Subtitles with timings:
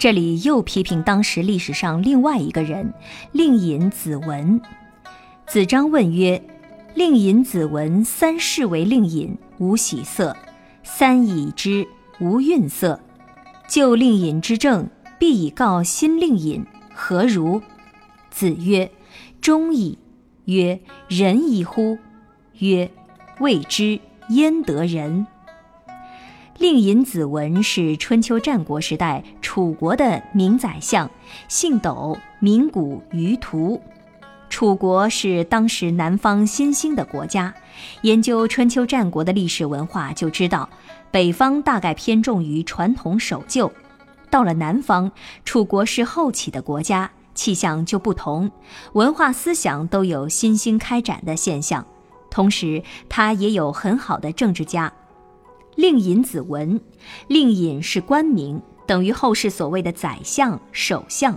[0.00, 2.94] 这里又批评当时历史上另外一个人，
[3.32, 4.58] 令尹子文。
[5.46, 6.42] 子张问曰
[6.96, 10.34] ：“令尹子文三世为令尹，无喜色；
[10.82, 11.86] 三已之，
[12.18, 12.98] 无愠色。
[13.68, 14.88] 就令尹之政，
[15.18, 17.60] 必以告新令尹，何如？”
[18.32, 18.90] 子曰
[19.42, 19.98] ：“忠矣。”
[20.46, 21.98] 曰：“仁矣乎？”
[22.60, 22.90] 曰
[23.40, 25.26] ：“未之焉得仁？”
[26.60, 31.10] 令尹子文是春秋战国时代楚国的名宰相，
[31.48, 33.80] 姓斗，名古于图。
[34.50, 37.54] 楚国是当时南方新兴的国家，
[38.02, 40.68] 研究春秋战国的历史文化就知道，
[41.10, 43.72] 北方大概偏重于传统守旧，
[44.28, 45.10] 到了南方，
[45.46, 48.50] 楚国是后起的国家，气象就不同，
[48.92, 51.86] 文化思想都有新兴开展的现象，
[52.30, 54.92] 同时他也有很好的政治家。
[55.76, 56.80] 令尹子文，
[57.28, 61.34] 令尹是官名，等于后世所谓的宰相、首相；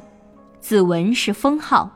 [0.59, 1.89] 子文是封号。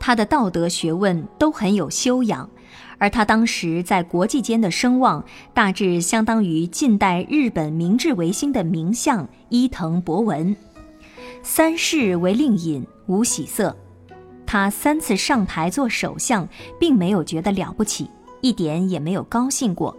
[0.00, 2.50] 他的道德学问都很有修养，
[2.98, 5.24] 而他当时在国际间的声望，
[5.54, 10.54] 大致相当于近代日本明治维新的名相伊藤博文。
[11.42, 13.74] 三世为令尹，无喜色。
[14.46, 16.46] 他三次上台做首相，
[16.78, 18.10] 并没有觉得了不起，
[18.42, 19.96] 一点也没有高兴过。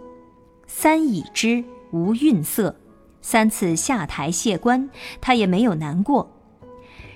[0.68, 1.64] 三已知。
[1.96, 2.76] 无愠色，
[3.22, 6.30] 三次下台谢官，他也没有难过。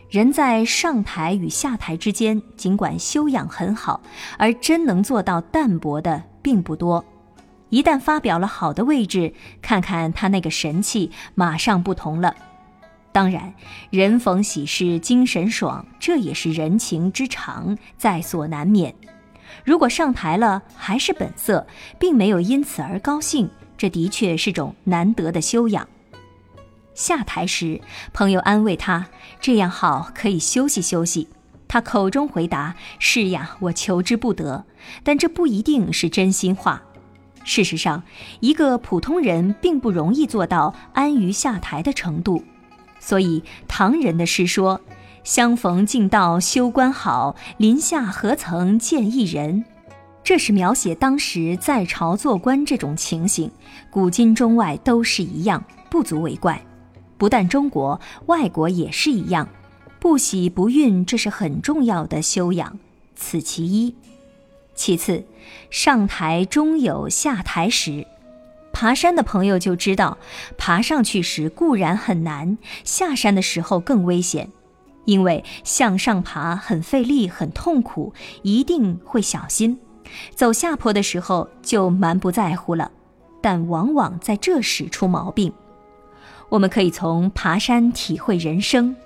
[0.09, 4.01] 人在上台与下台之间，尽管修养很好，
[4.39, 7.05] 而真能做到淡泊的并不多。
[7.69, 12.35] 一旦发表了好的位置，看看他那个神气，马上不同了。
[13.13, 13.53] 当然，
[13.91, 18.95] 人逢喜事精神爽，这也是人情之常，在所难免。
[19.65, 21.67] 如果上台了还是本色，
[21.99, 23.49] 并没有因此而高兴。
[23.81, 25.89] 这的确是种难得的修养。
[26.93, 27.81] 下台时，
[28.13, 29.07] 朋友安慰他
[29.41, 31.29] ：“这样好，可以休息休息。”
[31.67, 34.67] 他口中回答：“是呀，我求之不得。”
[35.03, 36.83] 但这不一定是真心话。
[37.43, 38.03] 事实上，
[38.41, 42.45] 一个普通人并不容易做到安于下台的程度。
[42.99, 44.83] 所以，唐人的诗说
[45.25, 49.65] ：“相逢尽道休官好，临下何曾见一人。”
[50.23, 53.51] 这是描写当时在朝做官这种情形，
[53.91, 56.65] 古今中外都是一样，不足为怪。
[57.19, 59.49] 不但中国，外国也是一样，
[59.99, 62.79] 不喜不愠，这是很重要的修养，
[63.17, 63.95] 此其一。
[64.75, 65.25] 其次，
[65.69, 68.07] 上台终有下台时。
[68.73, 70.17] 爬山的朋友就知道，
[70.57, 74.49] 爬上去时固然很难，下山的时候更危险，
[75.05, 79.79] 因为向上爬很费力、很痛苦，一定会小心。
[80.35, 82.91] 走下坡的时候就蛮不在乎了，
[83.41, 85.53] 但往往在这时出毛病。
[86.49, 88.97] 我们可以从爬山体会人生，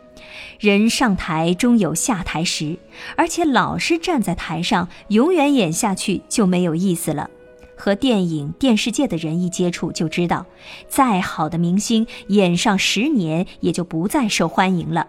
[0.58, 2.78] 人上台终有下台时，
[3.16, 7.28] 而且老是站在台上，永远演下去就没有意思了。
[7.76, 10.46] 和电影、电视界的人一接触就知道，
[10.88, 15.08] 再好的明星演上十年也就不再受欢迎了，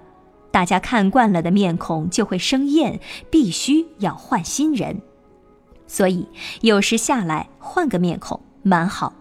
[0.51, 5.01] 大家看惯了的面孔就会生厌，必须要换新人。
[5.88, 6.28] 所以
[6.62, 9.13] 有时下来换个面孔蛮好，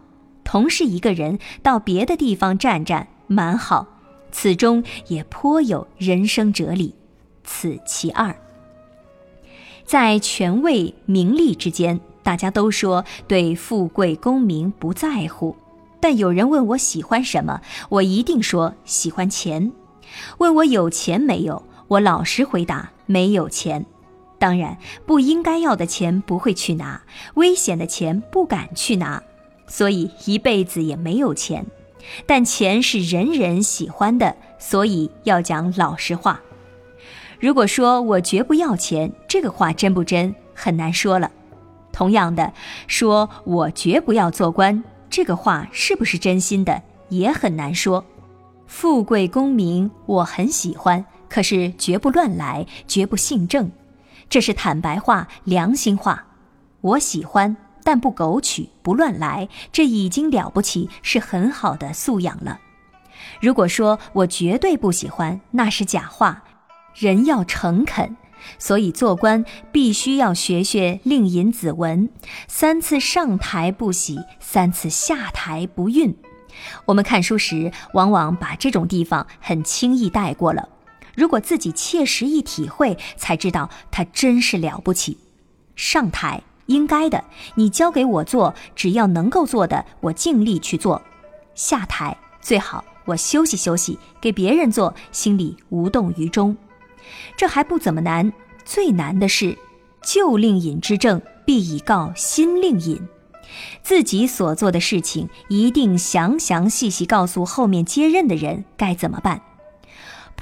[0.45, 3.87] 同是一个人到别的地方站站蛮好，
[4.33, 6.95] 此中也颇有人生哲理，
[7.45, 8.35] 此其二。
[9.85, 15.55] 在权位名利之间，大家都说对富贵功名不在乎，
[16.01, 17.61] 但有人问我喜欢什么，
[17.91, 19.71] 我一定说喜欢钱。
[20.39, 23.85] 问我有钱没有，我老实回答没有钱。
[24.45, 24.77] 当然，
[25.07, 27.01] 不应该要的钱不会去拿，
[27.33, 29.23] 危险的钱不敢去拿，
[29.67, 31.65] 所以一辈子也没有钱。
[32.27, 36.43] 但钱是人人喜欢的，所以要讲老实话。
[37.41, 41.31] 如果说我绝不要钱，这个话真不真很难说了。
[41.91, 42.53] 同样的，
[42.87, 48.05] 说我绝不要做官，这个话是不是真心的也很难说。
[48.67, 53.73] 富贵功名我很喜欢，可是绝不乱来，绝不姓郑。
[54.35, 56.25] 这是坦白话、良心话，
[56.81, 62.59] 我喜欢，但不苟取、不乱来，这已经了不起，是很好的素养了。
[63.41, 66.43] 如果说我绝对不喜欢，那是假话。
[66.97, 68.17] 人要诚恳，
[68.59, 72.11] 所以做官必须要学学令尹子文，
[72.49, 76.17] 三次上台不喜，三次下台不愠。
[76.87, 80.71] 我们看书时，往往把这种地方很轻易带过了。
[81.15, 85.17] 如果自己切实一体会，才知道他真是了不起。
[85.77, 87.25] 上台应该的，
[87.55, 91.03] 你交给我做，只要能够做的，我尽力去做。
[91.55, 96.57] 下台最好我休息休息，给别人做，心里无动于衷。
[97.37, 98.33] 这还不怎么难，
[98.65, 99.57] 最难的是
[100.03, 102.99] 旧令尹之政必以告新令尹，
[103.83, 109.41] 自己所做的事情一定详详细细告诉后面接任的人该怎么办。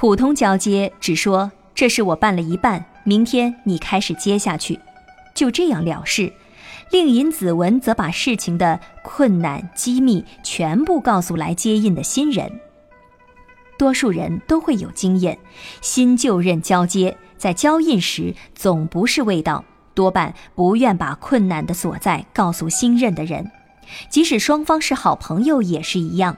[0.02, 4.80] 普通交接只说这是我办了一半，明天你开始接下去，
[5.32, 6.32] 就这样了事。
[6.90, 12.50] 令尹子文则把事情的困难机密全部告诉来接印的新人。
[13.78, 15.38] 多数人都会有经验，
[15.80, 19.64] 新旧任交接在交印时总不是味道，
[19.94, 23.52] 多半不愿把困难的所在告诉新任的人。
[24.08, 26.36] 即使双方是好朋友也是一样，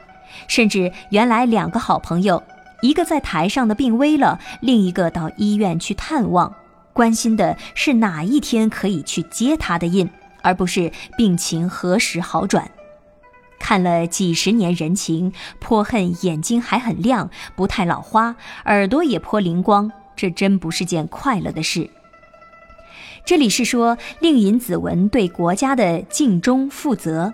[0.49, 2.43] 甚至原来两个好朋友。
[2.85, 6.55] 一个在台上的病危了，另一个到医院去探望，
[6.93, 10.11] 关心的是哪一天可以去接他的印，
[10.43, 12.71] 而不是病情何时好转。
[13.59, 18.37] 看了几十年人情，颇恨眼睛还很亮，不太老花，
[18.67, 21.89] 耳朵也颇灵光，这真不是件快乐的事。
[23.25, 27.33] 这里是说，令尹子文对国家的尽忠负责，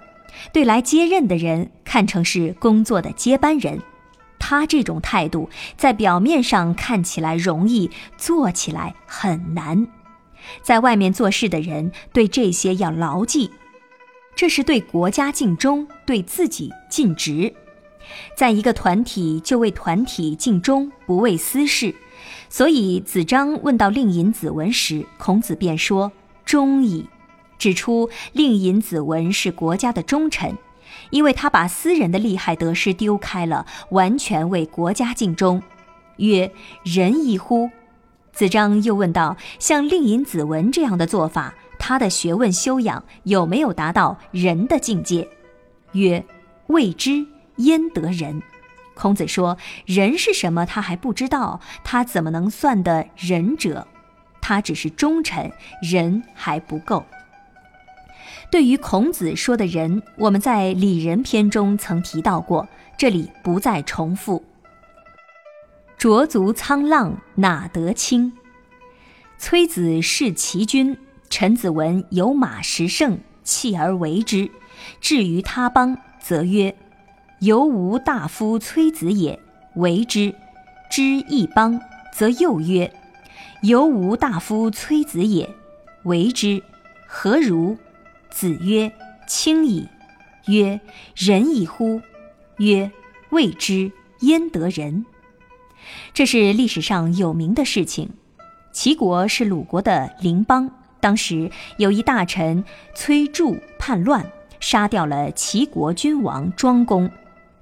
[0.52, 3.82] 对来接任的人看成是工作的接班人。
[4.50, 7.88] 他这种态度，在表面上看起来容易，
[8.18, 9.86] 做起来很难。
[10.60, 13.52] 在外面做事的人，对这些要牢记，
[14.34, 17.54] 这是对国家尽忠，对自己尽职。
[18.36, 21.94] 在一个团体，就为团体尽忠，不为私事。
[22.48, 26.10] 所以子张问到令尹子文时，孔子便说
[26.44, 27.06] ：“忠矣。”
[27.56, 30.58] 指出令尹子文是国家的忠臣。
[31.10, 35.62] 因为他把私人的利害得失丢开了，完全为国家尽忠，
[36.16, 36.50] 曰
[36.84, 37.70] ：“仁义乎？”
[38.32, 45.28] 子张又问道：“像令尹子文这样的做法，他的学问修养有没有达到仁的境界？”
[45.92, 46.24] 曰
[46.68, 47.26] ：“未知，
[47.56, 48.40] 焉得仁？”
[48.94, 50.64] 孔子说：“仁是什么？
[50.64, 53.88] 他还不知道，他怎么能算得仁者？
[54.40, 55.50] 他只是忠臣，
[55.82, 57.04] 仁还不够。”
[58.50, 62.68] 对于孔子说的人，我们在《礼仁》篇中曾提到过，
[62.98, 64.44] 这里不再重复。
[65.96, 68.32] 濯足沧浪，哪得清？
[69.38, 70.98] 崔子弑其君，
[71.28, 74.50] 陈子文有马十乘，弃而为之。
[75.00, 76.74] 至于他邦，则曰
[77.40, 79.38] ：“犹无大夫崔子也，
[79.76, 80.34] 为之。”
[80.90, 81.80] 知一邦，
[82.12, 82.92] 则又曰
[83.62, 85.48] ：“犹无大夫崔子也，
[86.02, 86.60] 为之。”
[87.06, 87.78] 何如？
[88.30, 88.90] 子曰
[89.26, 89.88] ：“轻矣。”
[90.46, 90.80] 曰
[91.14, 92.00] ：“仁矣乎？”
[92.58, 92.90] 曰
[93.30, 95.04] ：“未之，焉得仁？”
[96.14, 98.10] 这是历史上有名的事情。
[98.72, 104.30] 齐国是鲁国的邻邦，当时有一大臣崔杼叛乱，
[104.60, 107.10] 杀掉了齐国君王庄公。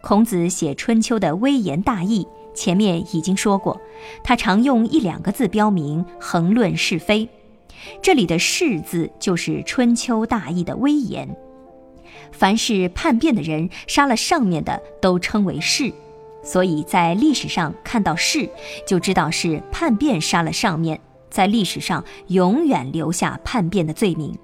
[0.01, 3.81] 孔子写《春秋》的微言大义，前面已经说过，
[4.23, 7.29] 他常用一两个字标明，横论是非。
[8.03, 11.29] 这里的“弑”字就是春秋大义的威严。
[12.33, 15.95] 凡是叛变的人，杀了上面的都称为弑，
[16.43, 18.51] 所以在历史上看到弑，
[18.87, 24.37] 就知道是叛变杀了上面，在历史上永远留下叛变的罪名。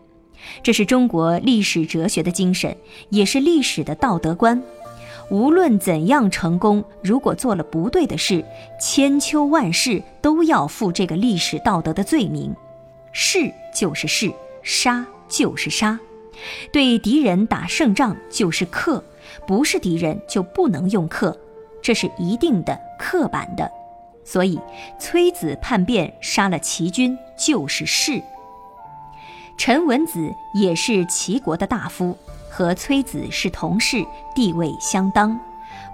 [0.63, 2.77] 这是中国历史哲学的精神，
[3.11, 4.63] 也是历史的道德观。
[5.31, 8.45] 无论怎样成功，如果做了不对的事，
[8.79, 12.55] 千秋万世都要负这个历史道德的罪名。
[13.15, 14.31] 是就是是，
[14.63, 15.99] 杀就是杀，
[16.73, 19.03] 对敌人打胜仗就是克，
[19.47, 21.39] 不是敌人就不能用克，
[21.81, 23.71] 这是一定的刻板的。
[24.25, 24.59] 所以
[24.99, 28.23] 崔子叛变杀了齐军就是弑。
[29.57, 32.19] 陈文子也是齐国的大夫，
[32.51, 34.05] 和崔子是同事，
[34.35, 35.39] 地位相当。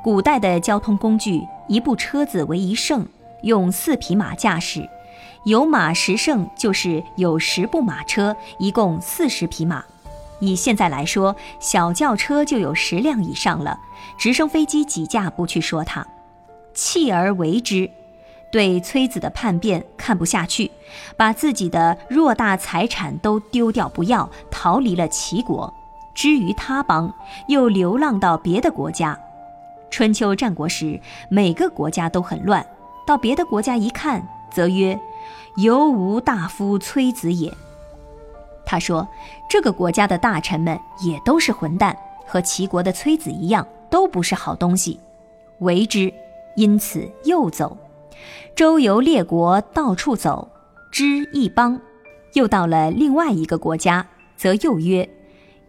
[0.02, 3.06] 古代的交通工具，一部车子为一乘，
[3.42, 4.88] 用四匹马驾驶。
[5.44, 9.84] 有马十乘，就是有十部马车，一共四十匹马。
[10.38, 13.78] 以现在来说，小轿车就有十辆以上了，
[14.16, 16.06] 直升飞机几架不去说它。
[16.72, 17.90] 弃而为之，
[18.50, 20.70] 对崔子的叛变看不下去，
[21.16, 25.72] 把自己的偌大财产都丢掉不要，逃离了齐国，
[26.14, 27.12] 之于他邦，
[27.48, 29.18] 又流浪到别的国家。
[29.90, 30.98] 春秋战国时，
[31.28, 32.64] 每个国家都很乱，
[33.06, 34.98] 到别的国家一看，则曰。
[35.56, 37.52] 犹无大夫崔子也。”
[38.64, 39.08] 他说
[39.50, 41.96] ：“这个国家的大臣们也都是混蛋，
[42.26, 45.00] 和齐国的崔子一样，都不是好东西。
[45.58, 46.12] 为之，
[46.56, 47.76] 因此又走，
[48.54, 50.48] 周游列国，到处走，
[50.92, 51.80] 知一邦。
[52.34, 54.06] 又到了另外一个国家，
[54.36, 55.08] 则又曰：‘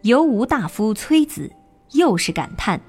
[0.03, 1.51] 犹无大夫崔子。’
[1.93, 2.79] 又是感叹，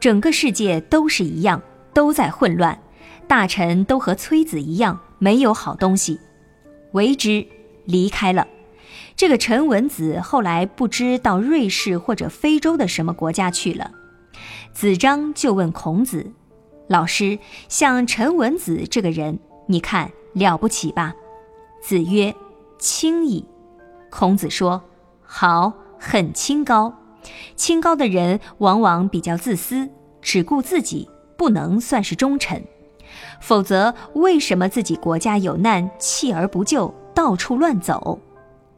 [0.00, 1.60] 整个世界都是一样，
[1.92, 2.80] 都在混乱，
[3.26, 6.18] 大臣都和崔子一样，没有好东西。
[6.92, 7.46] 为之，
[7.84, 8.46] 离开了。”
[9.16, 13.90] 这个陈文子后来不知到瑞士或者非洲的什么国家去了。
[14.72, 16.32] 子张就问孔子
[16.86, 21.14] ：“老师，像陈文子这个人，你看了不起吧？”
[21.82, 22.34] 子曰
[22.78, 23.44] ：“清矣。”
[24.10, 24.82] 孔子说
[25.22, 26.94] ：“好，很清高。
[27.56, 29.90] 清高的人往往比较自私，
[30.22, 32.62] 只顾自己，不能算是忠臣。
[33.40, 38.18] 否则，为什么自己国家有难，弃而不救，到处乱走？”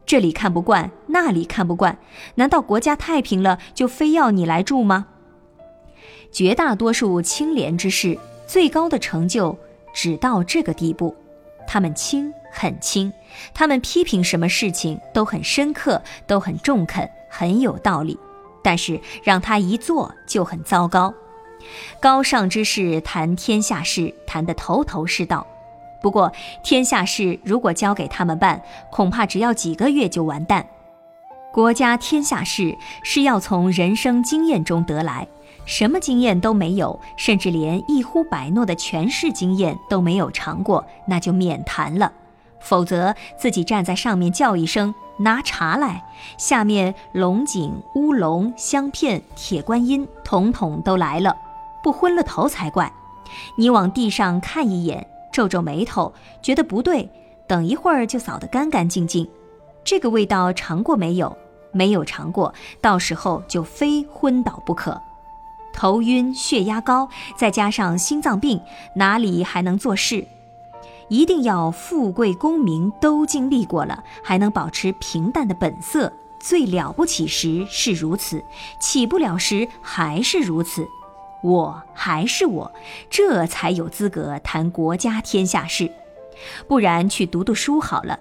[0.05, 1.97] 这里看不惯，那里看不惯，
[2.35, 5.07] 难道国家太平了就非要你来住吗？
[6.31, 8.17] 绝大多数清廉之士，
[8.47, 9.57] 最高的成就
[9.93, 11.15] 只到这个地步。
[11.67, 13.13] 他们清很清，
[13.53, 18.17] 他们批评什么事情都很深刻，都很中肯，很有道理。
[18.63, 21.13] 但是让他一做就很糟糕。
[21.99, 25.45] 高尚之士谈天下事，谈得头头是道。
[26.01, 26.31] 不过，
[26.63, 30.65] 天下事如果交给他们办，恐怕只要几个月就完蛋。
[31.53, 35.27] 国家天下事是要从人生经验中得来，
[35.65, 42.11] 什么经验都没有，甚至连一呼百诺的权势经验都没有尝过，那就免谈了。
[42.61, 46.03] 否则，自己站在上面叫一声拿茶来，
[46.37, 51.35] 下面龙井、乌龙、香片、铁观音，统统都来了，
[51.83, 52.91] 不昏了头才怪。
[53.55, 55.07] 你往地上看一眼。
[55.31, 57.09] 皱皱眉头，觉得不对，
[57.47, 59.25] 等一会儿就扫得干干净净。
[59.81, 61.37] 这个味道尝过没有？
[61.71, 65.01] 没有尝过，到时候就非昏倒不可。
[65.71, 67.07] 头晕、血压高，
[67.37, 68.59] 再加上心脏病，
[68.95, 70.27] 哪里还能做事？
[71.07, 76.11] 一定要富贵功名都经历过了，还能保持平淡的本色。
[76.41, 78.43] 最了不起时是如此，
[78.81, 80.85] 起不了时还是如此。
[81.43, 82.71] 我还是我，
[83.09, 85.91] 这才有资格谈国家天下事，
[86.67, 88.19] 不然去读读书好了。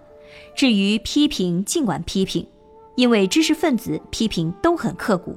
[0.55, 2.47] 至于批评，尽管批评，
[2.95, 5.37] 因为知识分子批评都很刻骨，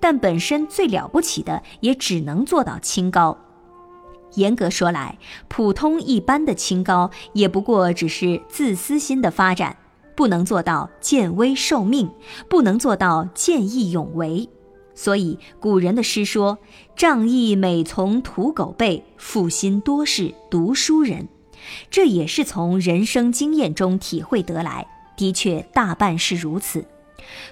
[0.00, 3.36] 但本身最了不起的也只能做到清高。
[4.34, 5.18] 严格说来，
[5.48, 9.76] 普通一般的清高也不过只是自私心的发展，
[10.14, 12.10] 不能做到见危受命，
[12.48, 14.48] 不能做到见义勇为。
[14.98, 16.58] 所以古人的诗说
[16.96, 21.28] ：“仗义每从屠狗辈，负心多是读书人。”
[21.88, 26.84] 这也是从人生经验中体会得来，的确大半是如此。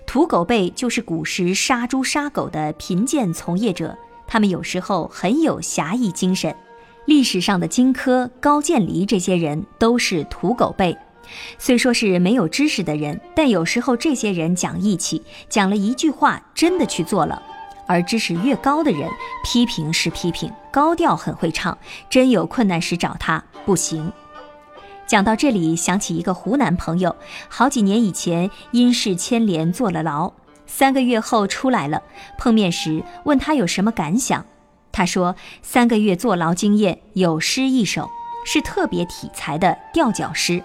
[0.08, 6.52] 屠狗辈就是古时杀猪杀狗的贫贱从业者，他们有时候很有侠义精神。
[7.04, 10.98] 历史上的荆轲、高渐离这些人都是屠狗辈。
[11.58, 17.42] 虽说是没有知识的人，但有时候这些人讲义气，讲了一句话，真的去做了。
[17.88, 19.08] 而知识越高的人，
[19.44, 21.78] 批评是批评，高调很会唱，
[22.10, 24.12] 真有困难时找他不行。
[25.06, 27.14] 讲到这里，想起一个湖南朋友，
[27.48, 30.32] 好几年以前因事牵连坐了牢，
[30.66, 32.02] 三个月后出来了。
[32.36, 34.44] 碰面时问他有什么感想，
[34.90, 38.10] 他说三个月坐牢经验，有诗一首，
[38.44, 40.60] 是特别体裁的吊脚诗。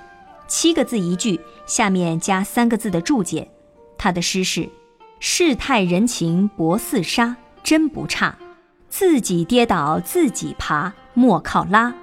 [0.52, 3.50] 七个字一句，下面加三个字的注解。
[3.98, 4.68] 他的诗是
[5.22, 8.38] ：“世态人情薄似纱，真不差。
[8.90, 11.96] 自己跌倒自己爬，莫靠拉。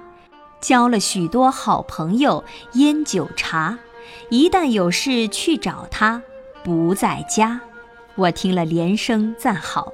[0.59, 3.77] 交了许多好朋友，烟酒茶。
[4.31, 6.23] 一旦有事去找他，
[6.63, 7.61] 不在家。”
[8.17, 9.93] 我听了连声赞好。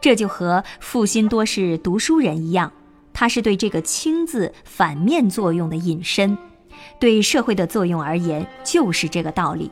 [0.00, 2.72] 这就和负心多是读书人一样，
[3.12, 6.38] 他是对这个“清”字反面作用的引申。
[6.98, 9.70] 对社会的作用而言，就是这个道理。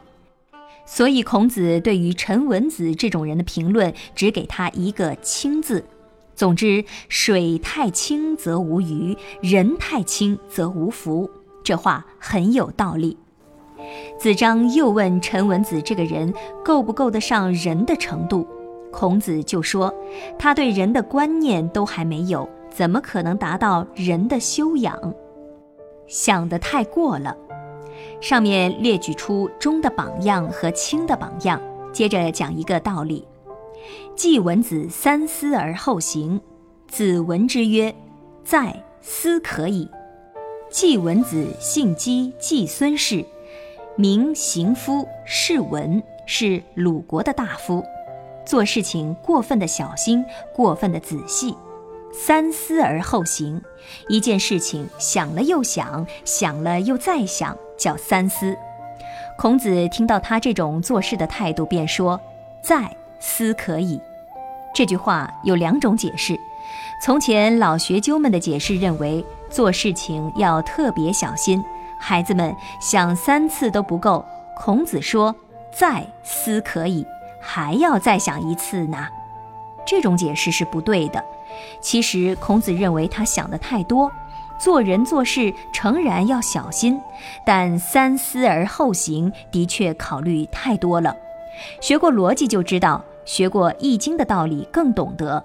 [0.86, 5.82] 所以，孔子对于陈文子这种人的评论，只给他一个“清”字。
[6.34, 11.30] 总之，水太清则无鱼，人太清则无福。
[11.62, 13.16] 这话很有道理。
[14.18, 16.32] 子张又问陈文子这个人
[16.64, 18.46] 够不够得上人的程度，
[18.92, 19.94] 孔子就说：
[20.38, 25.14] 他对人的观念都还没有，怎么可能达到人的修养？
[26.06, 27.36] 想得太过了，
[28.20, 31.60] 上面列举出忠的榜样和清的榜样，
[31.92, 33.26] 接着讲一个道理：
[34.14, 36.40] 季文子三思而后行。
[36.86, 37.92] 子闻之曰
[38.44, 39.88] ：“在思可矣。”
[40.70, 43.24] 季文子姓姬，季孙氏，
[43.96, 47.82] 名行夫，世文，是鲁国的大夫。
[48.46, 51.56] 做事情过分的小心，过分的仔细，
[52.16, 53.60] 三思而后行。
[54.08, 58.56] 一件事情想了又想，想了又再想，叫三思。
[59.36, 62.20] 孔子听到他这种做事的态度，便说
[62.62, 64.00] ：“再思可以。”
[64.72, 66.38] 这句话有两种解释。
[67.02, 71.62] 从前老学究们的解释认为，做事情要特别小心，
[71.98, 74.24] 孩子们想三次都不够。
[74.56, 75.34] 孔子说
[75.70, 77.04] ：“再思可以，
[77.40, 79.08] 还要再想一次呢。”
[79.84, 81.22] 这种解释是不对的。
[81.80, 84.10] 其实孔子认为他想的太多，
[84.58, 86.98] 做人做事诚然要小心，
[87.44, 91.14] 但三思而后行的确考虑太多了。
[91.80, 95.44] 学过逻辑就知道，学过《易经》的道理更懂得。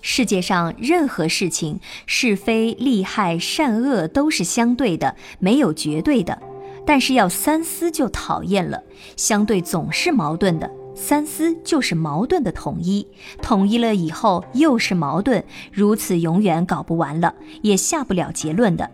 [0.00, 6.38] 世界上任何事情，是非利害善恶都是相对的，没有绝对的。
[6.86, 8.82] 但是要三思就讨厌了，
[9.16, 10.70] 相对总是矛盾的。
[11.00, 13.06] 三思就是矛盾的统一，
[13.40, 18.90] 统一了以后又是矛盾，如此永远搞不完了，也下不了结论的。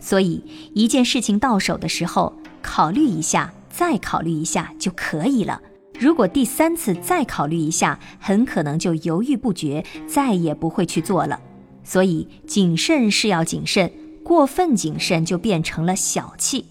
[0.00, 0.42] 所以
[0.72, 2.32] 一件事情到手的时候，
[2.62, 5.60] 考虑一下，再考虑一下就可以了。
[6.00, 11.38] 如果第三次再考虑一下，很可能就犹豫不决，再也不会去做了。
[11.84, 13.92] 所以谨慎是要谨慎，
[14.24, 16.64] 过分谨慎就变成了小气。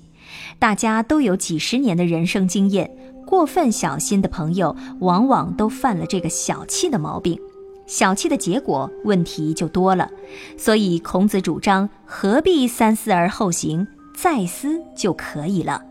[0.58, 2.92] 大家都有几十年的人生经验，
[3.32, 7.40] 过分小心的朋友往往都犯了这个小气的毛病。
[7.88, 10.12] 小气的结果，问题就多了。
[10.58, 15.82] 所以孔子主张何必三思而后行，再思就可以了。